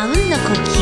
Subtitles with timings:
[0.00, 0.22] あうんの呼
[0.62, 0.78] 吸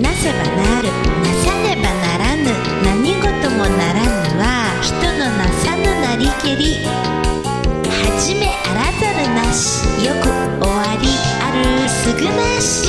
[0.00, 2.48] なせばなるなさねばならぬ
[2.82, 4.08] 何事もならぬ
[4.40, 7.92] は人のなさぬなりけりは
[8.24, 10.24] じめあらざるなしよく
[10.64, 11.12] 終わり
[11.44, 12.88] あるすぐなし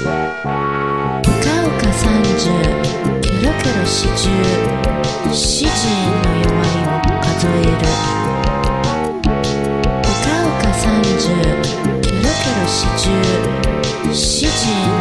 [0.00, 0.08] う
[1.44, 2.48] かうか三十
[3.20, 4.32] キロキロ四十。
[5.34, 7.68] 四時の弱いを数える
[9.12, 12.72] うかうか三十キョロキョロ四
[13.44, 13.47] 十。
[14.18, 14.97] 吸气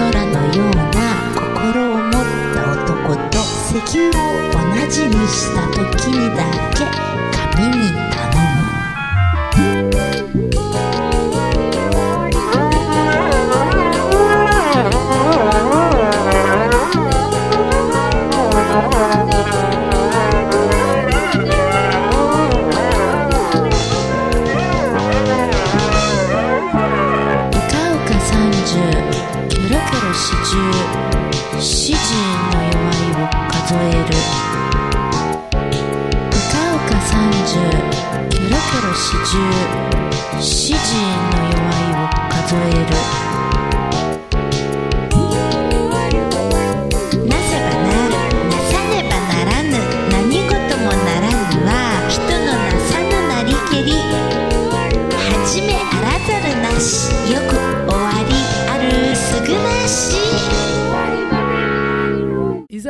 [0.00, 0.80] 空のような
[1.36, 2.10] 心を持っ
[2.54, 3.36] た男と
[3.68, 3.76] 石
[4.08, 4.56] 油を同
[4.88, 6.42] じにした時にだ
[6.72, 6.88] け
[7.36, 7.76] 髪に
[8.10, 8.29] 頼
[31.60, 34.08] 十四時の弱いを数える。
[35.50, 37.52] うかうか三十
[38.30, 39.36] キョロキョロ四十
[40.40, 40.80] 四時
[41.30, 42.96] の弱いを数える。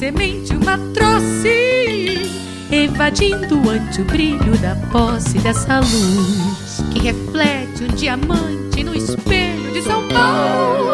[0.00, 2.26] semente uma troce,
[2.72, 9.82] evadindo ante o brilho da posse dessa luz que reflete um diamante no espelho de
[9.82, 10.88] São Paulo.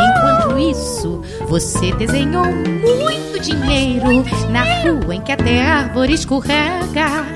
[0.00, 7.26] Enquanto isso, você desenhou muito dinheiro na rua em que até árvore escorrega.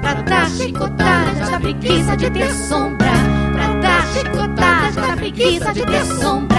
[0.00, 3.10] Pra dar chicotada da preguiça de ter sombra.
[3.52, 6.56] Pra dar chicotada da preguiça de ter sombra.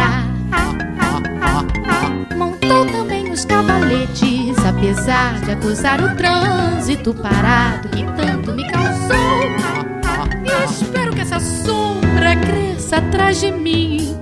[0.52, 2.36] Ah, ah, ah, ah.
[2.36, 3.01] Montou também
[3.32, 8.92] os cavaletes, apesar de acusar o trânsito parado que tanto me causou.
[10.04, 14.16] Ah, ah, E espero que essa sombra cresça atrás de mim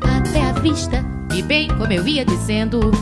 [0.00, 1.04] até a vista.
[1.34, 2.92] E bem como eu ia dizendo.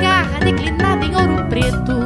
[0.00, 2.04] Uma garra declinada em ouro preto.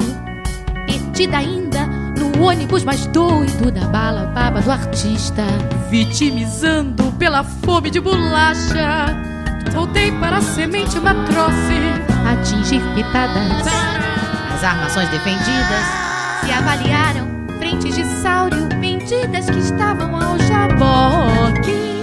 [0.85, 1.87] Metida ainda
[2.19, 5.45] no ônibus mais doido da bala baba do artista.
[5.89, 9.07] Vitimizando pela fome de bolacha.
[9.73, 11.79] Voltei para a semente uma troce.
[12.33, 13.65] Atingir pitadas.
[14.53, 15.85] As armações defendidas
[16.45, 17.29] se avaliaram.
[17.59, 22.03] Frentes de sáurio vendidas que estavam ao jaboque.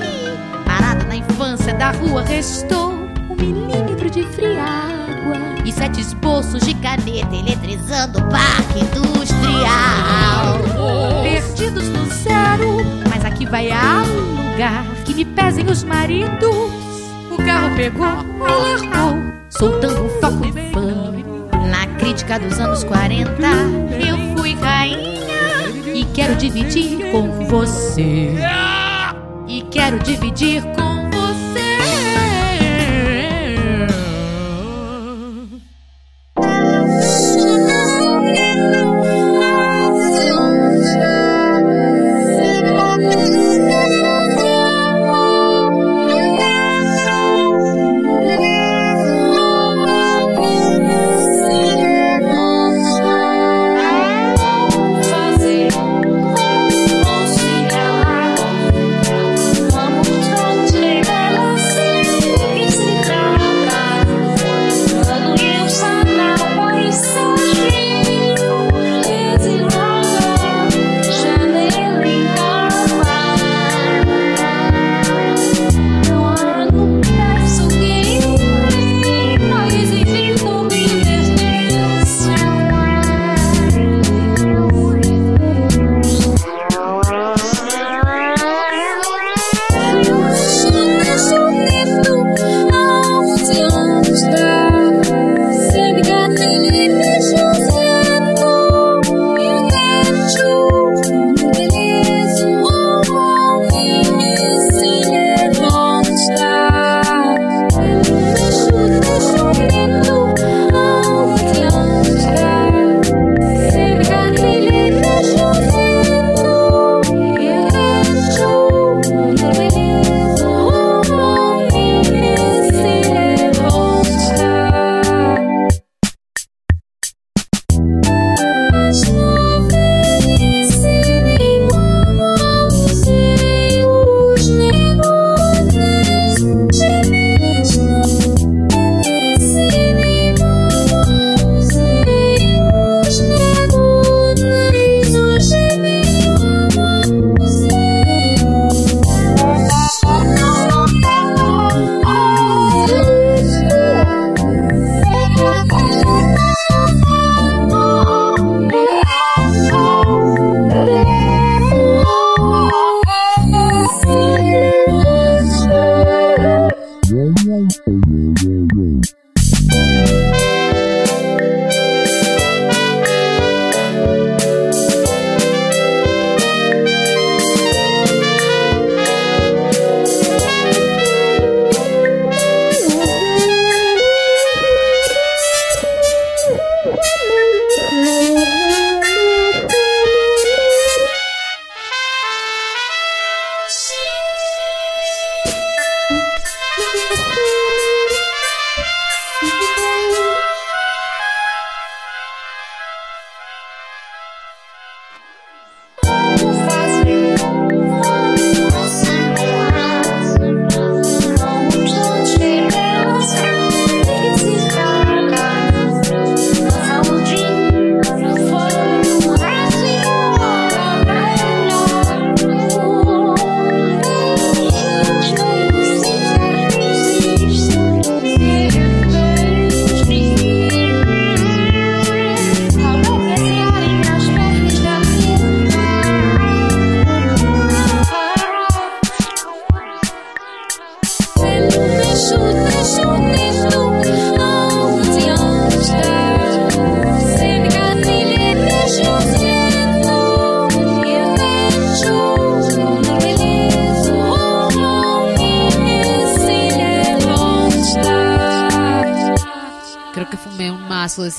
[0.65, 2.93] Parada na infância da rua restou
[3.29, 10.59] um milímetro de friágua e sete esboços de caneta eletrizando o parque industrial.
[11.23, 12.79] Perdidos no zero,
[13.09, 16.71] mas aqui vai ao lugar que me pesem os maridos.
[17.31, 19.17] O carro pegou e largou,
[19.49, 21.13] soltando foco e fã.
[21.69, 23.31] Na crítica dos anos 40,
[24.05, 28.33] eu fui rainha e quero dividir com você.
[29.47, 31.00] E quero dividir com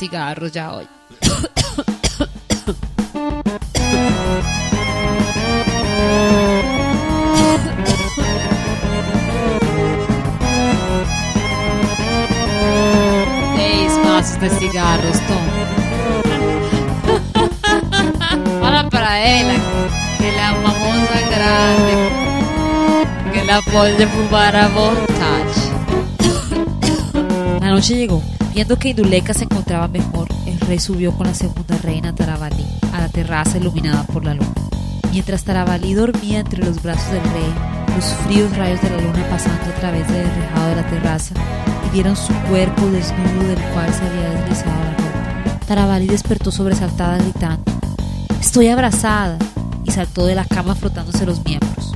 [0.03, 0.87] cigarros ya hoy.
[13.55, 15.45] Seis mazos de cigarros, Tom.
[18.61, 19.55] Fala para ela
[20.19, 21.95] que ela é uma moça grande,
[23.31, 25.63] que ela pode fumar à vontade.
[27.61, 28.21] La noche llegó.
[28.55, 33.57] Viendo que Induleca se el rey subió con la segunda reina Tarabalí a la terraza
[33.57, 34.53] iluminada por la luna.
[35.11, 37.55] Mientras Tarabalí dormía entre los brazos del rey,
[37.97, 41.35] los fríos rayos de la luna pasando a través del rejado de la terraza
[41.87, 45.67] y dieron su cuerpo desnudo del cual se había deslizado la ropa.
[45.67, 47.65] Tarabalí despertó sobresaltada gritando,
[48.43, 49.39] Estoy abrazada,
[49.85, 51.95] y saltó de la cama frotándose los miembros.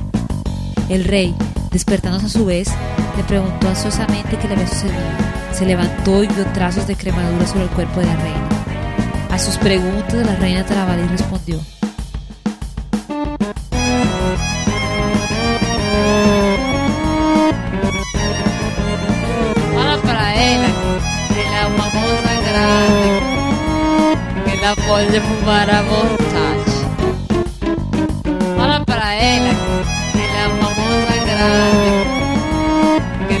[0.89, 1.35] El rey,
[1.71, 2.69] Despertándose a su vez,
[3.15, 5.36] le preguntó ansiosamente qué le había sucedido.
[5.57, 8.47] Se levantó y vio trazos de cremadura sobre el cuerpo de la reina.
[9.31, 11.59] A sus preguntas, la reina Tarabalí respondió.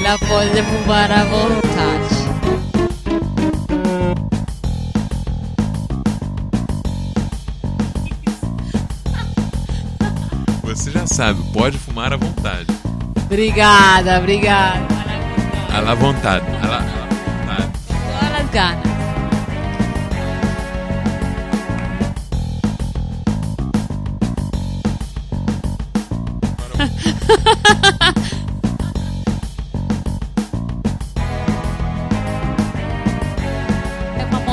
[0.07, 2.15] Ela pode fumar à vontade.
[10.63, 12.67] Você já sabe, pode fumar à vontade.
[13.25, 14.87] Obrigada, obrigada.
[15.73, 16.45] À la vontade.
[16.47, 16.87] À vontade.
[18.19, 18.86] Todas as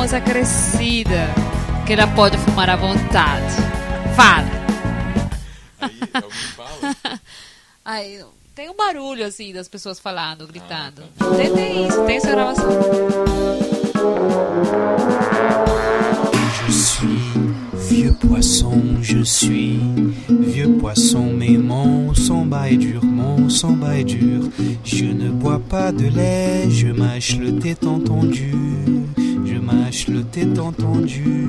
[0.04, 1.32] moça crescida
[1.86, 3.54] que ela pode fumar à vontade.
[4.14, 4.50] Fala.
[5.80, 7.20] Aí alguém fala.
[7.82, 11.04] Ai, tem um barulho assim das pessoas falando, gritando.
[11.38, 12.68] Tem, tem isso, tem essa gravação.
[16.66, 17.18] Je suis
[17.88, 19.80] vieux poisson, je suis
[20.28, 24.50] vieux poisson, mais mon samba est dur, mon samba est dur.
[24.84, 28.52] Je ne bois pas de lait, je mâche le thé entendu,
[29.64, 31.48] mâche le thé entendu.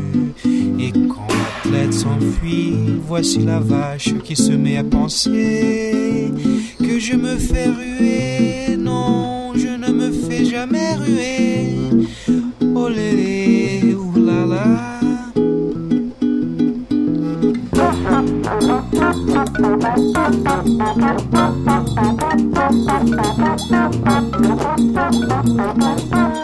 [0.80, 6.32] Et quand l'athlète s'enfuit, voici la vache qui se met à penser
[6.80, 8.78] que je me fais ruer.
[8.78, 11.70] Non, je ne me fais jamais ruer.
[12.76, 14.66] Oh lélé, oulala.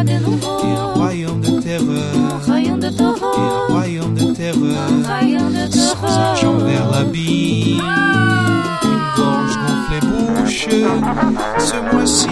[0.00, 0.60] De nouveau.
[0.64, 4.88] Et un royaume de terreur, Rayon de et un royaume de terreur.
[5.06, 7.82] Rayon de Sans argent vers l'abîme,
[8.82, 10.68] une gorge gonflée bouche.
[11.58, 12.28] Ce mois-ci,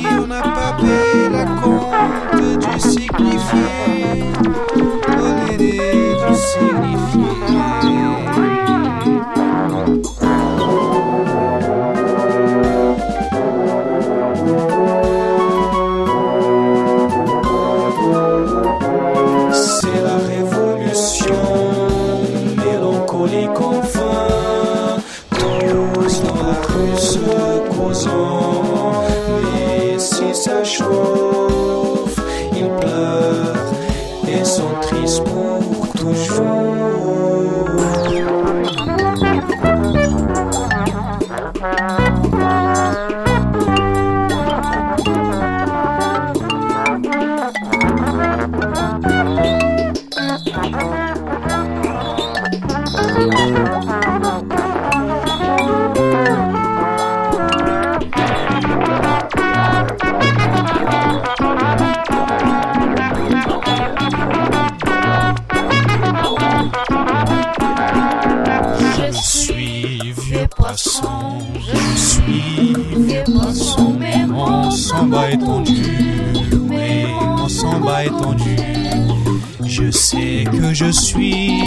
[80.01, 81.61] C'est que je suis,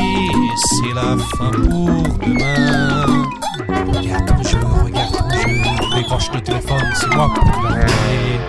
[0.55, 3.27] c'est la fin pour demain.
[3.67, 8.39] Regarde ton jeu, regarde ton jeu, décroche le téléphone, c'est moi pour l'appeler.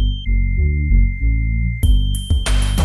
[2.79, 2.84] you.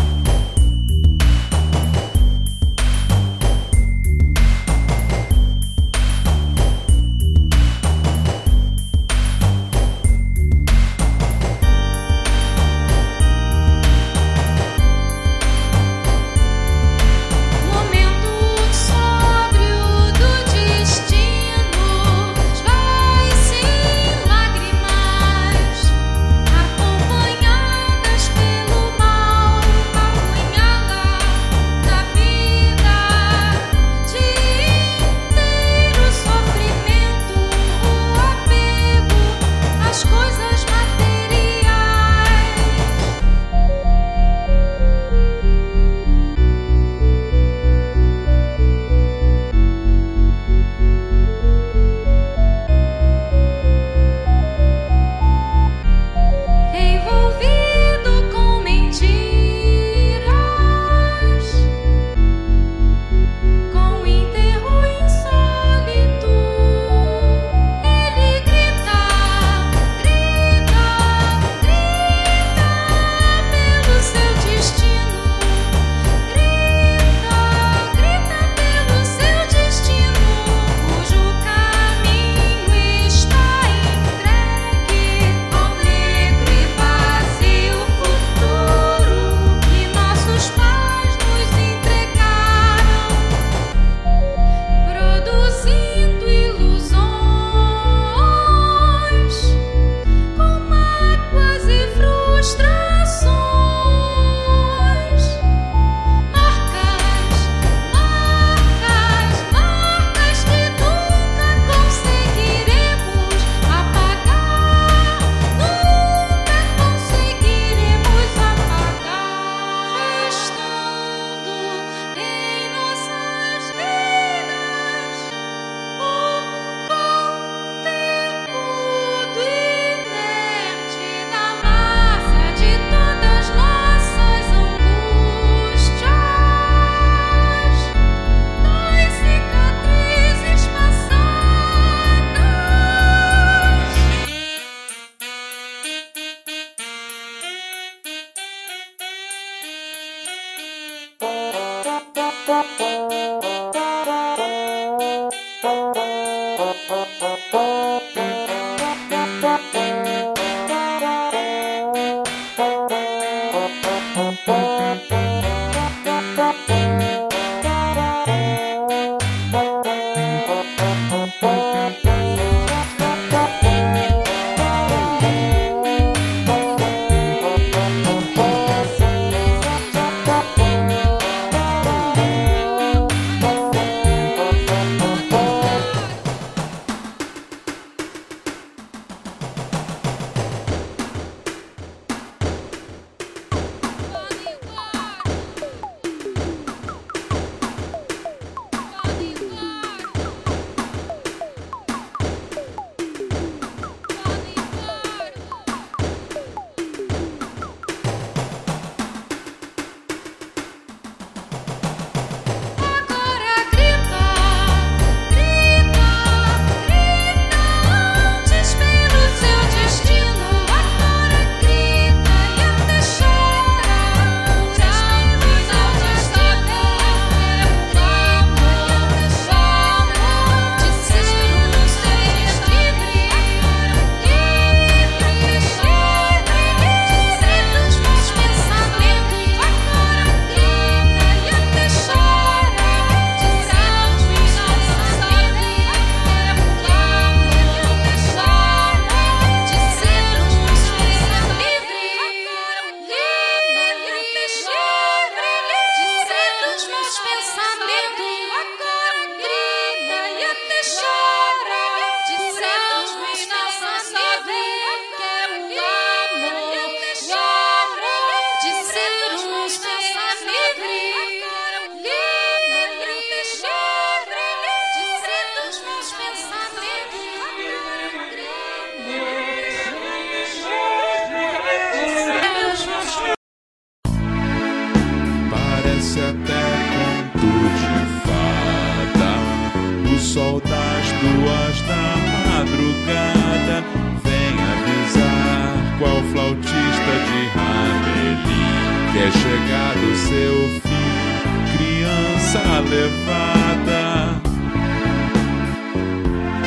[299.51, 299.95] chegar
[300.29, 304.41] seu fim, criança levada,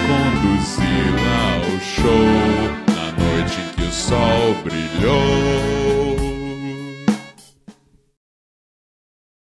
[0.07, 2.29] conduzi-la ao show
[2.95, 6.14] na noite em que o sol brilhou.